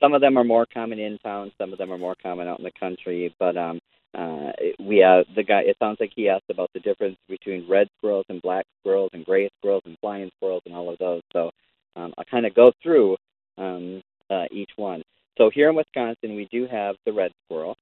[0.00, 2.58] some of them are more common in town, some of them are more common out
[2.58, 3.34] in the country.
[3.38, 3.80] But um,
[4.14, 5.62] uh, we have the guy.
[5.62, 9.24] It sounds like he asked about the difference between red squirrels and black squirrels and
[9.24, 11.22] gray squirrels and flying squirrels and all of those.
[11.32, 11.50] So
[11.96, 13.16] um, I'll kind of go through
[13.58, 15.02] um, uh, each one.
[15.36, 17.76] So here in Wisconsin, we do have the red squirrel.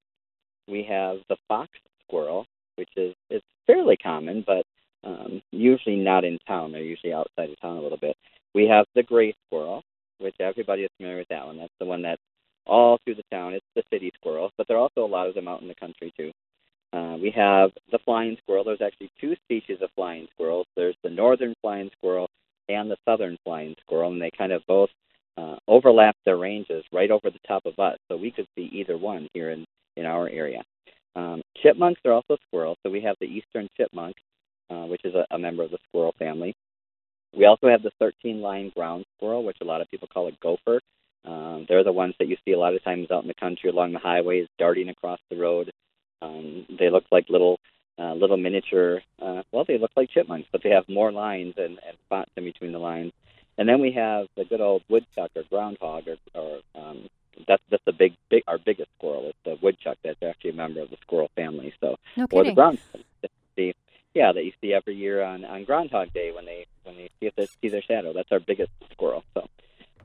[0.69, 1.71] We have the fox
[2.07, 2.47] squirrel,
[3.67, 4.65] fairly common, but
[5.05, 6.73] um, usually not in town.
[6.73, 8.17] They're usually outside of town a little bit.
[8.55, 9.83] We have the gray squirrel,
[10.19, 11.59] which everybody is familiar with that one.
[11.59, 12.23] That's the one that's
[12.67, 13.55] all through the town.
[13.55, 15.75] It's the city squirrel, but there are also a lot of them out in the
[15.75, 16.33] country too.
[16.93, 18.65] Uh, we have the flying squirrel.
[18.65, 20.67] There's actually two species of flying squirrels.
[20.77, 22.29] There's the northern flying squirrel
[22.69, 24.91] and the southern flying squirrel, and they kind of both
[25.37, 28.97] uh, overlap their ranges right over the top of us, so we could see either
[28.97, 29.65] one here in
[29.97, 30.63] in our area.
[31.15, 34.17] Um, chipmunks are also squirrels, so we have the eastern chipmunk,
[34.71, 36.55] uh, which is a, a member of the squirrel family.
[37.37, 40.33] We also have the 13 line ground squirrel, which a lot of people call a
[40.43, 40.81] gopher.
[41.25, 43.69] Um, they're the ones that you see a lot of times out in the country
[43.69, 45.71] along the highways, darting across the road.
[46.23, 47.59] Um, they look like little
[47.99, 49.03] uh, little miniature.
[49.21, 52.45] Uh, well, they look like chipmunks, but they have more lines and, and spots in
[52.45, 53.13] between the lines.
[53.59, 57.09] And then we have the good old woodchuck or groundhog or, or um,
[57.49, 59.29] that's that's the big, big our biggest squirrel.
[59.29, 61.73] It's the woodchuck that's actually a member of the squirrel family.
[61.81, 62.79] So No or the ground
[64.17, 67.27] yeah that you see every year on on Groundhog Day when they when they see
[67.27, 68.13] if they see their shadow.
[68.13, 69.23] That's our biggest squirrel.
[69.35, 69.47] So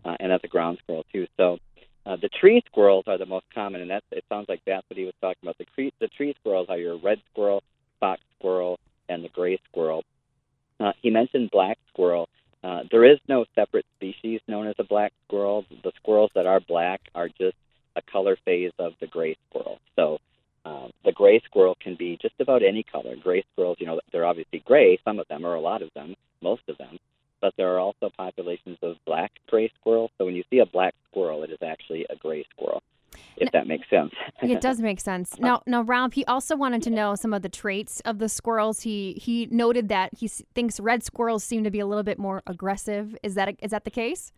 [0.03, 1.27] uh, and that's a ground squirrel too.
[1.37, 1.59] So
[2.05, 4.97] uh, the tree squirrels are the most common, and that's it sounds like that's what
[4.97, 5.57] he was talking about.
[5.57, 7.63] The tree the tree squirrels are your red squirrel,
[7.99, 10.03] fox squirrel, and the gray squirrel.
[10.79, 12.27] Uh, he mentioned black squirrel.
[12.63, 15.65] Uh, there is no separate species known as a black squirrel.
[15.83, 17.55] The squirrels that are black are just
[17.95, 19.79] a color phase of the gray squirrel.
[19.95, 20.19] So
[20.65, 23.15] um, the gray squirrel can be just about any color.
[23.15, 26.15] Gray squirrels, you know, they're obviously gray, some of them, or a lot of them,
[26.41, 26.97] most of them.
[27.39, 30.11] But there are also populations of black gray squirrels.
[30.17, 32.83] So when you see a black squirrel, it is actually a gray squirrel,
[33.37, 34.11] if that makes sense.
[34.43, 35.39] it does make sense.
[35.39, 38.81] Now, now, Rob, he also wanted to know some of the traits of the squirrels.
[38.81, 42.43] He he noted that he thinks red squirrels seem to be a little bit more
[42.45, 43.17] aggressive.
[43.23, 44.31] Is that is that the case?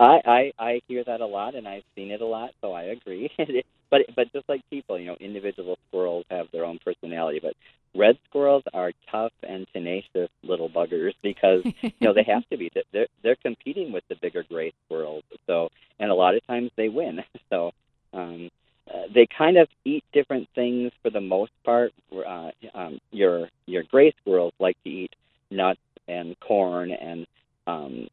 [0.00, 2.84] I, I I hear that a lot, and I've seen it a lot, so I
[2.84, 3.30] agree.
[3.90, 7.40] but but just like people, you know, individual squirrels have their own personality.
[7.42, 7.54] But
[7.94, 12.70] red squirrels are tough and tenacious little buggers because you know they have to be.
[12.92, 15.24] They're they're competing with the bigger gray squirrels.
[15.46, 17.22] So and a lot of times they win.
[17.50, 17.72] So
[18.12, 18.50] um,
[18.92, 21.92] uh, they kind of eat different things for the most part.
[22.14, 25.14] Uh, um, your your gray squirrels like to eat
[25.50, 27.26] nuts and corn and
[27.66, 28.08] um,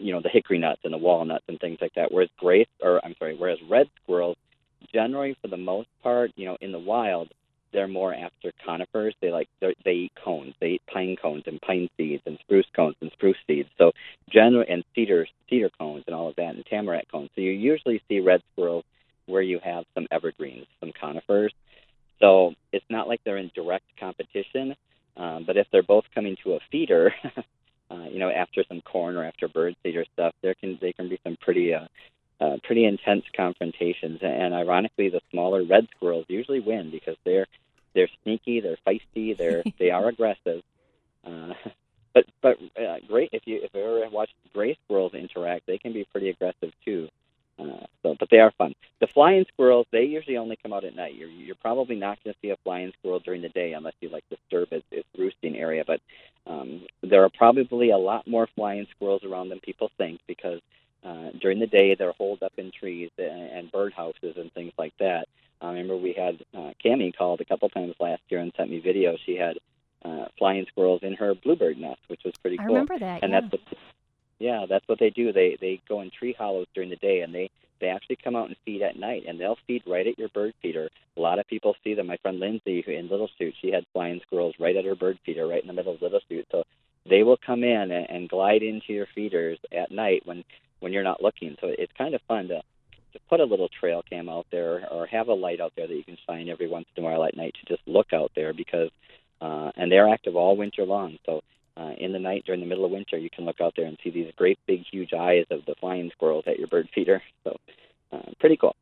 [0.00, 2.12] you know the hickory nuts and the walnuts and things like that.
[2.12, 4.36] Whereas gray or I'm sorry, whereas red squirrels
[4.92, 7.28] generally for the most part, you know, in the wild,
[7.72, 9.14] they're more after conifers.
[9.20, 10.54] They like they eat cones.
[10.60, 13.68] They eat pine cones and pine seeds and spruce cones and spruce seeds.
[13.78, 13.92] So
[14.28, 17.30] generally and cedar cedar cones and all of that and tamarack cones.
[17.34, 18.84] So you usually see red squirrels
[19.26, 21.52] where you have some evergreens, some conifers.
[22.18, 24.74] So it's not like they're in direct competition.
[25.16, 27.14] Um, but if they're both coming to a feeder,
[27.90, 30.92] uh, you know, after some corn or after bird seed or stuff, there can they
[30.92, 31.86] can be some pretty uh,
[32.40, 34.20] uh, pretty intense confrontations.
[34.22, 37.46] And ironically, the smaller red squirrels usually win because they're
[37.94, 40.62] they're sneaky, they're feisty, they're they are aggressive.
[41.26, 41.54] Uh,
[42.14, 45.92] but but uh, great if you if you ever watched gray squirrels interact, they can
[45.92, 47.08] be pretty aggressive too.
[47.60, 48.74] Uh, so, but they are fun.
[49.00, 51.14] The flying squirrels, they usually only come out at night.
[51.14, 54.08] You're, you're probably not going to see a flying squirrel during the day unless you
[54.08, 55.84] like disturb its, its roosting area.
[55.86, 56.00] But
[56.46, 60.60] um, there are probably a lot more flying squirrels around than people think because
[61.04, 64.72] uh, during the day they're holed up in trees and, and bird houses and things
[64.78, 65.28] like that.
[65.60, 68.80] I remember we had uh, Cami called a couple times last year and sent me
[68.80, 69.16] video.
[69.26, 69.58] She had
[70.02, 73.22] uh, flying squirrels in her bluebird nest, which was pretty I cool I remember that.
[73.22, 73.40] and yeah.
[73.40, 73.78] that's what
[74.40, 75.32] yeah that's what they do.
[75.32, 77.50] They they go in tree hollows during the day and they
[77.80, 80.54] they actually come out and feed at night and they'll feed right at your bird
[80.60, 80.90] feeder.
[81.16, 84.20] A lot of people see them my friend lindsay in little chute she had flying
[84.26, 86.64] squirrels right at her bird feeder right in the middle of little chute so
[87.08, 90.44] they will come in and, and glide into your feeders at night when
[90.80, 91.56] when you're not looking.
[91.60, 92.62] So it's kind of fun to
[93.12, 95.94] to put a little trail cam out there or have a light out there that
[95.94, 98.52] you can shine every once in a while at night to just look out there
[98.52, 98.90] because
[99.40, 101.18] uh, and they're active all winter long.
[101.26, 101.42] So
[101.80, 103.96] uh, in the night during the middle of winter, you can look out there and
[104.04, 107.22] see these great big huge eyes of the flying squirrels at your bird feeder.
[107.44, 107.56] So
[108.12, 108.76] uh, pretty cool.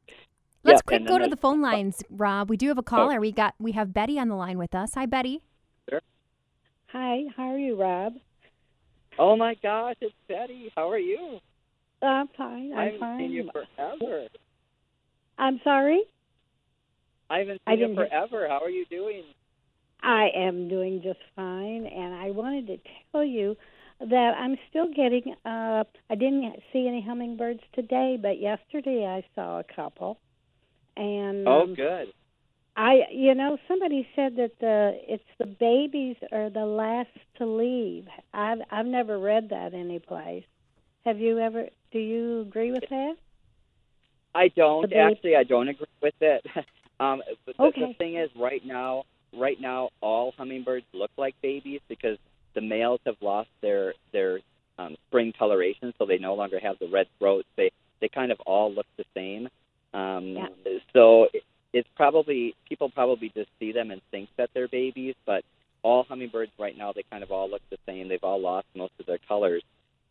[0.65, 2.51] Let's Yep, quick go to the phone lines, Rob.
[2.51, 3.21] We do have a caller.
[3.21, 4.95] We got we have Betty on the line with us.
[4.95, 5.43] Hi, Betty.
[6.93, 8.15] Hi, how are you, Rob?
[9.19, 10.73] Oh my gosh, it's Betty.
[10.75, 11.39] How are you?
[12.03, 12.73] I'm fine.
[12.73, 13.19] I I'm haven't fine.
[13.21, 14.29] seen you forever.
[15.39, 16.03] I'm sorry.
[17.31, 18.49] I haven't I seen you forever.
[18.49, 19.25] How are you doing?
[20.03, 22.77] I am doing just fine, and I wanted to
[23.11, 23.57] tell you
[24.01, 25.35] that I'm still getting.
[25.45, 30.21] Uh, I didn't see any hummingbirds today, but yesterday I saw a couple,
[30.97, 32.09] and Oh, um, good.
[32.77, 38.07] I, you know, somebody said that the it's the babies are the last to leave.
[38.33, 40.45] I've I've never read that anyplace.
[41.05, 41.67] Have you ever?
[41.91, 43.15] Do you agree with that?
[44.33, 45.35] I don't actually.
[45.35, 46.47] I don't agree with it.
[47.01, 49.05] um, but the, the thing is, right now,
[49.37, 52.19] right now, all hummingbirds look like babies because
[52.55, 54.41] the males have lost their their
[54.79, 57.49] um, spring coloration, so they no longer have the red throats.
[57.57, 59.49] They they kind of all look the same.
[59.95, 60.49] Um, Yeah.
[60.93, 65.45] So it, it's probably people probably just see them and think that they're babies, but
[65.83, 68.09] all hummingbirds right now they kind of all look the same.
[68.09, 69.63] They've all lost most of their colors.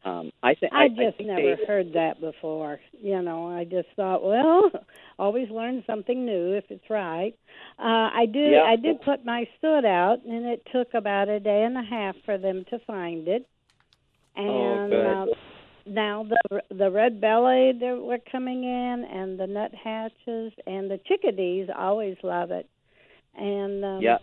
[0.06, 2.80] Um, I think I I just think never they, heard that before.
[3.02, 4.72] You know, I just thought, well,
[5.20, 7.34] always learn something new if it's right.
[7.80, 8.54] Uh, I did.
[8.54, 8.64] Yeah.
[8.64, 12.16] I did put my soot out, and it took about a day and a half
[12.26, 13.46] for them to find it.
[14.38, 15.06] Oh, And good.
[15.06, 15.26] uh,
[15.88, 21.70] now the the red bellied that were coming in, and the nuthatches and the chickadees
[21.76, 22.68] always love it.
[23.36, 24.18] And um, Yeah.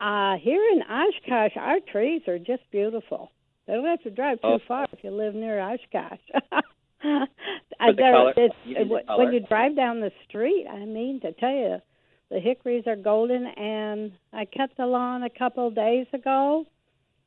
[0.00, 3.30] uh, here in Oshkosh, our trees are just beautiful.
[3.66, 4.58] They don't have to drive too Oh.
[4.66, 6.20] far if you live near Oshkosh.
[7.02, 8.30] For the color?
[8.30, 8.76] it's- You
[9.16, 11.80] when you drive down the street, I mean to tell you,
[12.30, 13.46] the hickories are golden.
[13.46, 16.64] And I cut the lawn a couple of days ago,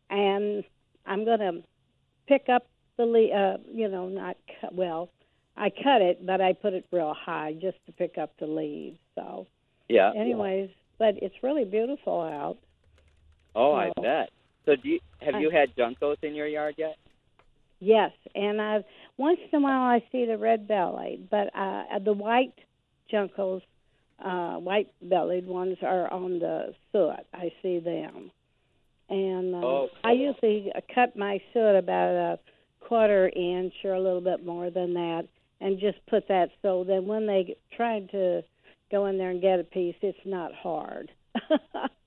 [0.10, 0.64] and
[1.06, 1.64] I'm going to
[2.28, 5.10] pick up the le- uh, you know, not cut, well,
[5.56, 8.98] I cut it, but I put it real high just to pick up the leaves.
[9.16, 9.48] So,
[9.88, 10.12] yeah.
[10.16, 12.58] anyways, but it's really beautiful out.
[13.56, 14.30] Oh, I bet.
[14.66, 16.98] So, do you have I- you had juncos in your yard yet?
[17.82, 18.84] Yes, and I've
[19.18, 22.54] once in a while I see the red bellied, but uh, the white
[23.12, 23.62] juncos,
[24.24, 27.26] uh, white bellied ones are on the soot.
[27.34, 28.32] I see them,
[29.10, 32.40] and uh, Oh, I usually cut my soot about a
[32.86, 35.28] quarter inch or a little bit more than that,
[35.62, 38.44] and just put that so then when they try to
[38.92, 41.12] go in there and get a piece, it's not hard.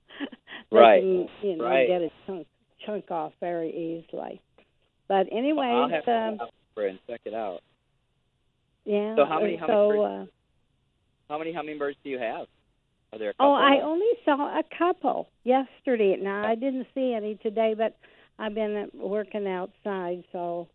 [0.79, 1.87] Right, can, you know, right.
[1.87, 2.47] get a chunk
[2.85, 4.41] chunk off very easily.
[5.07, 7.59] But anyway, I'll have to um, come over and check it out.
[8.85, 9.15] yeah.
[9.15, 10.31] So how many uh, so, hummingbirds- uh,
[11.29, 12.47] How many hummingbirds do you have?
[13.11, 13.51] Are there a couple?
[13.51, 16.17] oh, I only saw a couple yesterday.
[16.19, 17.95] Now I didn't see any today, but
[18.39, 20.67] I've been uh, working outside, so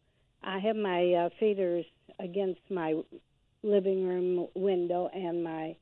[0.45, 1.85] I have my uh, feeders
[2.21, 3.01] against my
[3.65, 5.75] living room window and my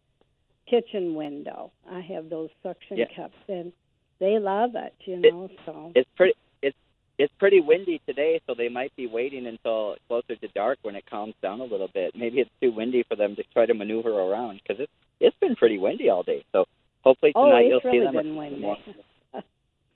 [0.68, 1.72] kitchen window.
[1.90, 3.06] I have those suction Yeah.
[3.14, 3.72] cups, and
[4.18, 4.94] they love it.
[5.04, 6.34] You It- know, so It's pretty.
[6.62, 6.76] It's
[7.18, 11.04] it's pretty windy today, so they might be waiting until closer to dark when it
[11.06, 12.14] calms down a little bit.
[12.14, 15.56] Maybe it's too windy for them to try to maneuver around because it's it's been
[15.56, 16.44] pretty windy all day.
[16.52, 16.66] So
[17.02, 18.24] hopefully oh, tonight it's you'll really see them.
[18.24, 18.84] been windy.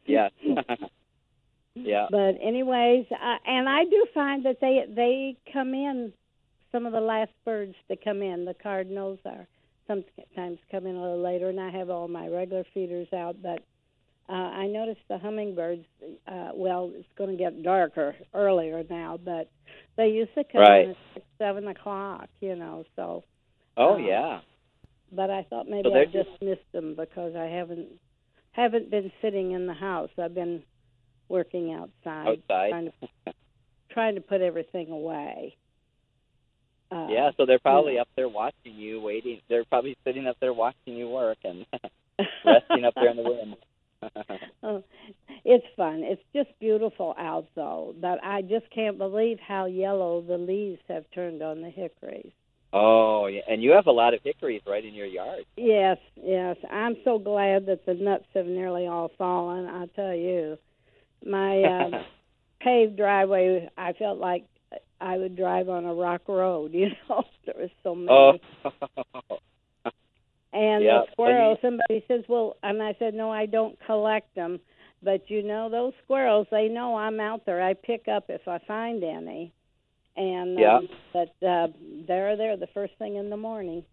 [0.06, 0.28] Yeah.
[1.74, 2.06] yeah.
[2.11, 6.12] But anyways, uh, and I do find that they they come in.
[6.72, 9.46] Some of the last birds that come in, the cardinals are
[9.88, 13.37] sometimes come in a little later, and I have all my regular feeders out.
[13.42, 13.62] But
[14.31, 15.85] uh, I noticed the hummingbirds.
[16.27, 19.51] Uh, well, it's going to get darker earlier now, but
[19.97, 20.88] they used to come Right.
[20.90, 22.29] at six, seven o'clock.
[22.40, 23.25] You know, so.
[23.77, 24.40] Oh uh, yeah.
[25.12, 27.88] But I thought maybe they're I just missed them because I haven't
[28.53, 30.11] haven't been sitting in the house.
[30.23, 30.62] I've been
[31.29, 32.71] working outside, Outside.
[32.71, 32.93] trying
[33.27, 33.33] to
[33.90, 35.57] trying to put everything away.
[36.93, 38.03] Uh, Yeah, so they're probably yeah.
[38.03, 39.40] up there watching you, waiting.
[39.49, 41.64] They're probably sitting up there watching you work and
[42.45, 43.57] resting up there in the wind.
[44.62, 44.84] Oh,
[45.44, 46.02] it's fun.
[46.04, 47.94] It's just beautiful out though.
[47.98, 52.32] But I just can't believe how yellow the leaves have turned on the hickories.
[52.74, 53.40] oh, yeah.
[53.48, 55.44] and you have a lot of hickories right in your yard.
[55.56, 56.56] Yes, yes.
[56.70, 59.66] I'm so glad that the nuts have nearly all fallen.
[59.66, 60.58] I tell you,
[61.24, 62.02] my uh,
[62.60, 63.68] paved driveway.
[63.78, 64.44] I felt like
[65.00, 66.72] I would drive on a rock road.
[66.74, 68.10] You know, there was so many.
[68.10, 69.38] oh,
[70.52, 74.58] And Yeah, the squirrels, somebody says, well, and I said, no, I don't collect them.
[75.02, 77.62] But you know, those squirrels, they know I'm out there.
[77.62, 79.52] I pick up if I find any.
[80.16, 80.76] And Yeah.
[80.78, 81.68] um, but uh,
[82.06, 83.84] they're there the first thing in the morning.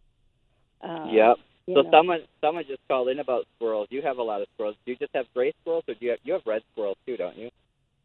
[0.83, 1.37] Uh, yep.
[1.67, 1.91] you So know.
[1.91, 3.87] someone someone just called in about squirrels.
[3.91, 4.75] You have a lot of squirrels.
[4.85, 7.17] Do you just have gray squirrels, or do you have you have red squirrels too?
[7.17, 7.49] Don't you?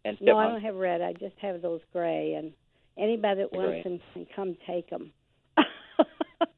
[0.04, 1.00] And No, I don't have red.
[1.00, 2.52] I just have those gray, and
[2.98, 5.12] anybody that wants them can come take them.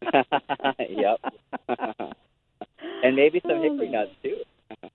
[0.88, 1.20] yep.
[3.02, 4.36] and maybe some hickory nuts too.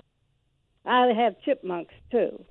[0.86, 2.43] I have chipmunks too,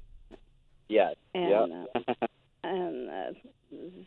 [0.88, 1.16] Yes.
[1.34, 2.04] and yep.
[2.04, 2.26] uh,
[2.64, 3.32] and uh,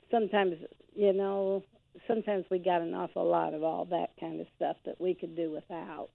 [0.10, 0.56] sometimes
[0.96, 1.64] you know
[2.08, 5.36] sometimes we got an awful lot of all that kind of stuff that we could
[5.36, 6.10] do without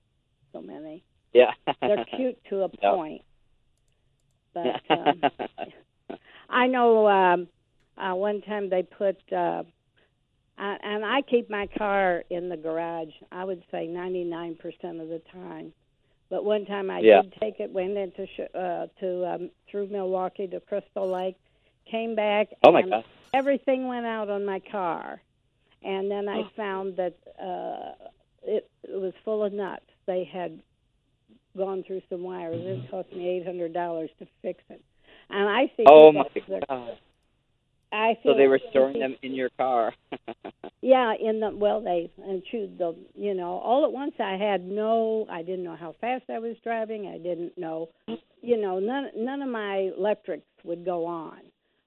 [0.52, 1.02] so many.
[1.34, 1.50] yeah.
[1.80, 2.94] They're cute to a Yep.
[2.94, 3.22] point,
[4.54, 5.20] but um,
[6.48, 7.48] I know um,
[7.98, 9.64] uh, one time they put, uh,
[10.58, 13.12] I, and I keep my car in the garage.
[13.30, 15.72] I would say ninety nine percent of the time.
[16.28, 17.22] But one time I Yeah.
[17.22, 21.36] did take it, went into sh- uh, to um, through Milwaukee to Crystal Lake,
[21.90, 23.04] came back, oh my and gosh.
[23.32, 25.22] everything went out on my car,
[25.84, 28.06] and then I found that uh,
[28.42, 29.84] it, it was full of nuts.
[30.06, 30.60] They had
[31.56, 32.60] gone through some wires.
[32.64, 34.82] It cost me eight hundred dollars to fix it.
[35.30, 35.84] And I see.
[35.86, 36.24] Oh my
[36.68, 36.98] god.
[37.92, 39.94] I So they were storing them in your car.
[40.82, 42.94] Yeah, in the well, they and chewed the.
[43.16, 45.26] You know, all at once I had no.
[45.28, 47.08] I didn't know how fast I was driving.
[47.08, 47.88] I didn't know.
[48.40, 51.40] You know, none none of my electrics would go on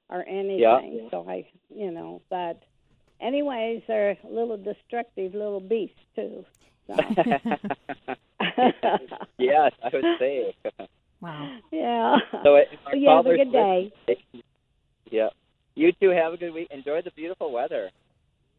[0.09, 0.59] or anything.
[0.59, 1.09] Yeah.
[1.11, 2.61] So I, you know, but
[3.21, 6.43] anyways, they're a little destructive little beasts too.
[6.87, 6.95] So.
[9.37, 10.55] yes, I would say.
[11.21, 11.57] Wow.
[11.71, 12.15] yeah.
[12.43, 13.91] so it, our you have a good day.
[14.07, 14.43] listen-
[15.11, 15.27] Yeah.
[15.79, 16.67] You two have a good week.
[16.71, 17.89] Enjoy the beautiful weather.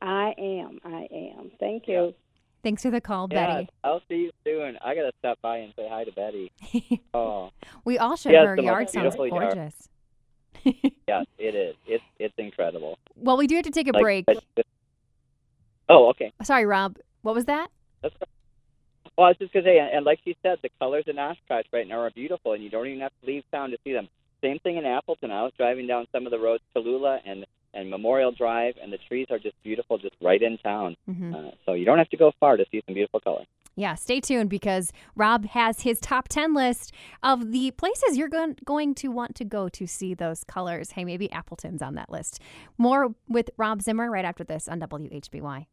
[0.00, 0.78] I am.
[0.82, 1.50] I am.
[1.60, 2.14] Thank you.
[2.62, 3.68] Thanks for the call, Yeah, Betty.
[3.84, 4.78] I'll see you soon.
[4.82, 6.50] I gotta stop by and say hi to Betty.
[7.12, 7.50] Oh,
[7.84, 8.32] we all should.
[8.32, 9.54] Yes, Her yard sounds beautiful yard.
[9.54, 9.88] gorgeous.
[11.06, 11.74] yes, it is.
[11.86, 12.98] It's it's incredible.
[13.16, 14.24] Well, we do have to take a Like- break.
[15.90, 16.32] oh, okay.
[16.42, 16.96] Sorry, Rob.
[17.20, 17.68] What was that?
[18.02, 18.14] That's
[19.18, 21.86] well, I was just gonna say, and like she said, the colors in Oshkosh right
[21.86, 24.08] now are beautiful, and you don't even have to leave town to see them.
[24.42, 25.30] Same thing in Appleton.
[25.30, 28.98] I was driving down some of the roads, Tallulah and and Memorial Drive, and the
[29.06, 30.96] trees are just beautiful, just right in town.
[31.06, 33.44] hmm Uh, so you don't have to go far to see some beautiful color.
[33.76, 38.94] Yeah, stay tuned because Rob has his top 10 list of the places you're going
[38.96, 40.90] to want to go to see those colors.
[40.92, 42.40] Hey, maybe Appleton's on that list.
[42.76, 45.66] More with Rob Zimmer right after this on WHBY.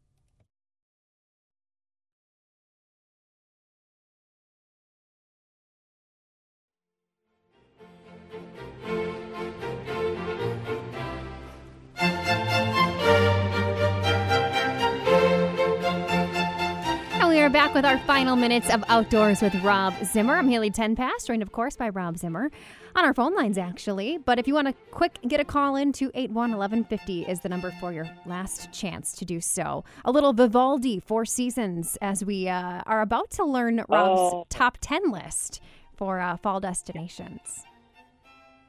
[17.48, 20.34] Are back with our final minutes of Outdoors with Rob Zimmer.
[20.36, 22.50] I'm Haley Tenpass, joined, of course, by Rob Zimmer
[22.94, 24.18] on our phone lines, actually.
[24.18, 27.48] But if you want to quick get a call in to 81 1150 is the
[27.48, 29.82] number for your last chance to do so.
[30.04, 34.46] A little Vivaldi, Four Seasons, as we uh, are about to learn Rob's Oh.
[34.50, 35.62] top 10 list
[35.96, 37.64] for uh, fall destinations.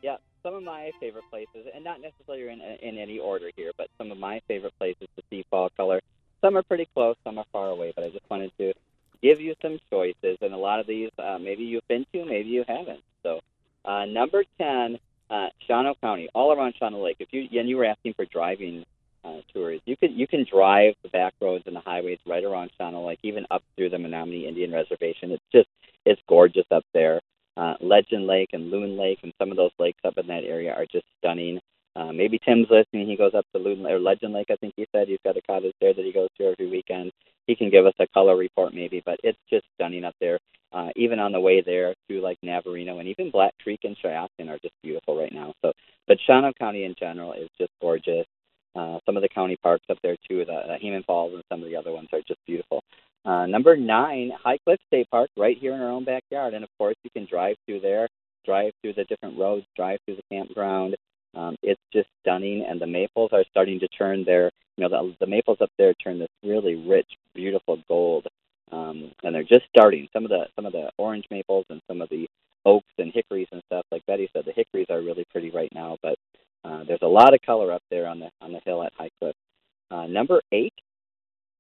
[0.02, 3.90] Yeah, some of my favorite places, and not necessarily in in any order here, but
[3.98, 6.00] some of my favorite places to see fall color.
[6.42, 8.74] Some are pretty close, some are far away, but I just wanted to
[9.22, 12.50] give you some choices, and a lot of these uh, maybe you've been to, maybe
[12.50, 13.02] you haven't.
[13.24, 13.42] So,
[13.86, 15.00] uh, number ten,
[15.30, 17.18] uh, Shawano County, all around Shawano Lake.
[17.20, 18.86] If you and you were asking for driving
[19.26, 22.72] uh, tours, you can you can drive the back roads and the highways right around
[22.80, 25.32] Shawano Lake, even up through the Menominee Indian Reservation.
[25.32, 25.68] It's just
[26.06, 27.20] it's gorgeous up there.
[27.58, 30.74] Uh, Legend Lake and Loon Lake and some of those lakes up in that area
[30.74, 31.60] are just stunning.
[32.10, 33.08] Uh, maybe Tim's listening.
[33.08, 34.48] He goes up to Loon or Legend Lake.
[34.50, 37.12] I think he said he's got a cottage there that he goes to every weekend.
[37.46, 40.40] He can give us a color report maybe, but it's just stunning up there.
[40.72, 44.48] Uh, even on the way there to like Navarino and even Black Creek and Shasta
[44.48, 45.54] are just beautiful right now.
[45.64, 45.72] So,
[46.08, 48.26] but Shawano County in general is just gorgeous.
[48.76, 51.64] Uh, some of the county parks up there too, the, the Hayman Falls and some
[51.64, 52.84] of the other ones are just beautiful.
[53.26, 56.70] Uh, number nine, High Cliff State Park, right here in our own backyard, and of
[56.78, 58.08] course you can drive through there,
[58.46, 60.96] drive through the different roads, drive through the campground.
[61.40, 65.16] Um, it's just stunning, and the maples are starting to turn their, you know, the,
[65.22, 68.28] the maples up there turn this really rich, beautiful gold,
[68.72, 70.10] um, and they're just starting.
[70.12, 72.28] Some of the some of the orange maples and some of the
[72.66, 73.86] oaks and hickories and stuff.
[73.92, 76.18] Like Betty said, the hickories are really pretty right now, but
[76.66, 79.12] uh, there's a lot of color up there on the on the hill at High
[79.20, 79.36] Cliff.
[79.90, 80.74] Uh, number eight,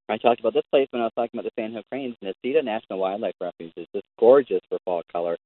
[0.09, 2.15] I talked about this place when I was talking about the Sandhill Cranes.
[2.21, 5.37] Necedah National Wildlife Refuge is just gorgeous for fall color.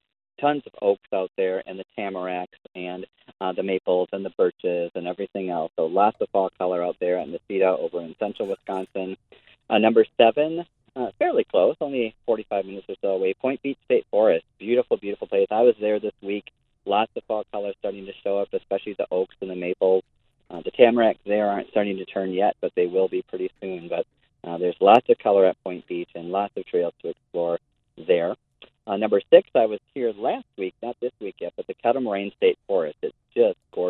[0.42, 2.53] Tons of oaks out there, and the tamaracks, and
[3.44, 5.70] uh, the maples, and the birches, and everything else.
[5.76, 9.18] So lots of fall color out there at Necedah over in central Wisconsin.
[9.70, 10.66] Uh, number seven,
[10.96, 13.34] uh, fairly close, only 45 minutes or so away.
[13.34, 15.48] Point Beach State Forest, beautiful, beautiful place.
[15.52, 16.46] I was there this week.
[16.86, 20.04] Lots of fall color starting to show up, especially the oaks and the maples.
[20.50, 23.90] Uh, the tamaracks there aren't starting to turn yet, but they will be pretty soon.
[23.90, 24.06] But
[24.48, 27.60] uh, there's lots of color at Point Beach and lots of trails to explore
[27.98, 28.36] there.
[28.86, 32.02] Uh, number six, I was here last week, not this week yet, but the Kettle
[32.02, 32.98] Moraine State Forest.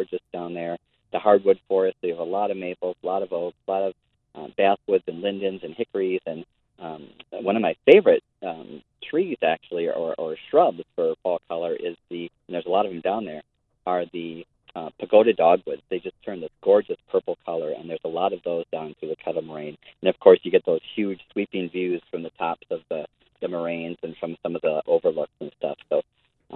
[0.04, 0.78] It's just gorgeous.
[1.20, 1.98] hardwood forest.
[2.02, 3.94] You have a lot of maples, a lot of oaks, a lot of
[4.36, 6.22] uh, basswoods and lindens and hickories.
[6.26, 6.46] And
[6.80, 11.96] um, one of my favorite um, trees, actually, or, or shrubs for fall color is
[12.10, 13.42] the, and there's a lot of them down there,
[13.86, 14.46] are the
[14.76, 15.82] uh, pagoda dogwoods.
[15.90, 19.10] They just turn this gorgeous purple color, and there's a lot of those down through
[19.10, 19.78] the Kettle Moraine.
[20.02, 23.06] And of course, you get those huge sweeping views from the tops of the,
[23.42, 25.78] the moraines and from some of the overlooks and stuff.
[25.90, 26.02] So,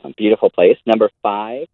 [0.03, 0.77] um, beautiful place.
[0.85, 1.67] Number five,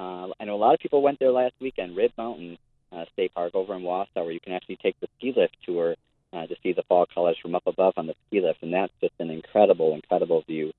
[0.00, 2.56] uh, I know a lot of people went there last weekend, Rib Mountain
[2.90, 5.94] uh, State Park over in Wausau, where you can actually take the ski lift tour
[6.32, 8.92] uh, to see the fall colors from up above on the ski lift, and that's
[9.02, 10.72] just an incredible, incredible view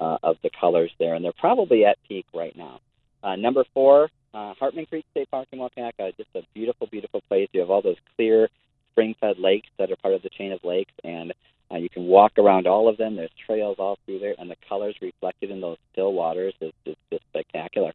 [0.00, 1.14] uh, of the colors there.
[1.14, 2.80] And they're probably at peak right now.
[3.22, 7.48] Uh, number four, uh, Hartman Creek State Park in Waupaca, just a beautiful, beautiful place.
[7.52, 8.48] You have all those clear
[8.92, 11.32] spring-fed lakes that are part of the chain of lakes, and
[11.70, 13.14] uh, you can walk around all of them.
[13.14, 16.96] There's trails all through there, and the colors reflected in those still waters is, is
[17.10, 17.92] just spectacular.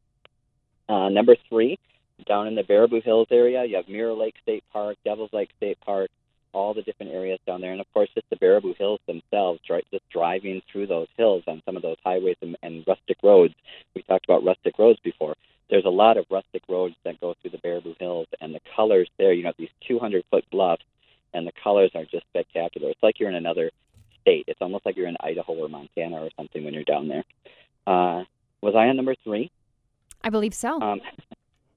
[0.89, 1.77] Uh, number three,
[2.25, 5.79] down in the Baraboo Hills area, you have Mirror Lake State Park, Devil's Lake State
[5.81, 6.09] Park,
[6.53, 9.59] all the different areas down there, and of course, just the Baraboo Hills themselves.
[9.69, 13.53] Right, just driving through those hills on some of those highways and, and rustic roads.
[13.95, 15.35] We talked about rustic roads before.
[15.69, 19.09] There's a lot of rustic roads that go through the Baraboo Hills, and the colors
[19.17, 19.33] there.
[19.33, 20.83] You know, these 200 foot bluffs,
[21.33, 22.89] and the colors are just spectacular.
[22.89, 23.71] It's like you're in another
[24.21, 24.45] state.
[24.47, 27.23] It's almost like you're in Idaho or Montana or something when you're down there.
[27.85, 28.23] Uh,
[28.61, 29.51] was I on number three?
[30.23, 30.81] I believe so.
[30.81, 31.01] Um,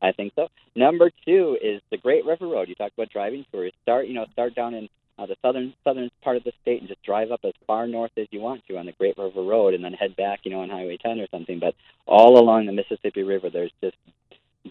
[0.02, 0.48] I think so.
[0.74, 2.68] Number two is the Great River Road.
[2.68, 3.72] You talked about driving tours.
[3.82, 4.88] Start, you know, start down in
[5.18, 8.12] uh, the southern southern part of the state and just drive up as far north
[8.16, 10.60] as you want to on the Great River Road, and then head back, you know,
[10.60, 11.58] on Highway 10 or something.
[11.58, 11.74] But
[12.06, 13.96] all along the Mississippi River, there's just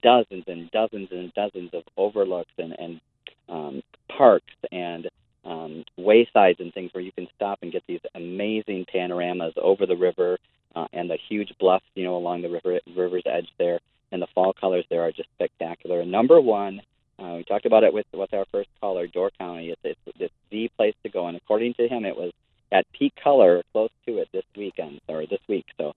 [0.02, 3.02] dozens and dozens and dozens of overlooks and and
[3.50, 3.84] um,
[4.18, 5.10] parks and
[5.44, 9.98] um, waysides and things where you can stop and get these amazing panoramas over the
[9.98, 10.38] river
[10.76, 13.80] uh, and the huge bluffs, you know, along the river river's edge there
[14.12, 16.06] and the fall colors there are just spectacular.
[16.06, 16.81] Number one,
[17.72, 19.70] about it with with our first caller, Door County.
[19.70, 22.34] It's, it's it's the place to go, and according to him, it was
[22.72, 25.66] at peak color, close to it this weekend or this week.
[25.78, 25.94] So,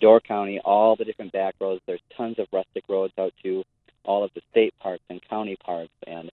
[0.00, 1.82] Door County, all the different back roads.
[1.86, 3.62] There's tons of rustic roads out to
[4.04, 6.30] all of the state parks and county parks and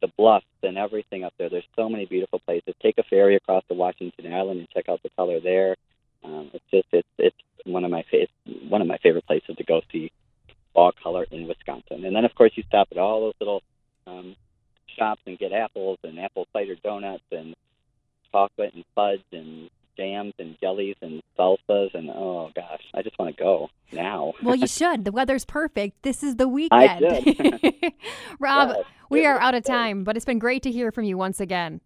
[0.00, 1.50] the bluffs and everything up there.
[1.50, 2.74] There's so many beautiful places.
[2.80, 5.76] Take a ferry across the Washington Island and check out the color there.
[6.24, 8.32] Um, it's just it's it's one of my fa- it's
[8.70, 10.10] one of my favorite places to go see
[10.72, 12.04] fall color in Wisconsin.
[12.04, 13.62] And then, of course, you stop at all those little
[14.08, 14.36] um,
[14.96, 17.54] shops and get apples and apple cider donuts and
[18.32, 23.36] chocolate and fudge and jams and jellies and salsas and oh gosh, I just want
[23.36, 24.34] to go now.
[25.04, 26.02] The weather's perfect.
[26.02, 27.00] This is the weekend.
[28.38, 31.16] Rob, Yes, we are out of time, but it's been great to hear from you
[31.16, 31.80] once again.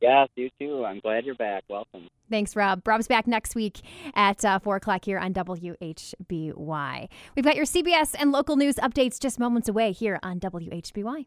[0.00, 0.84] yes, you too.
[0.84, 1.64] I'm glad you're back.
[1.68, 2.08] Welcome.
[2.30, 2.86] Thanks, Rob.
[2.86, 3.80] Rob's back next week
[4.14, 7.08] at uh, 4 o'clock here on WHBY.
[7.36, 11.26] We've got your CBS and local news updates just moments away here on WHBY.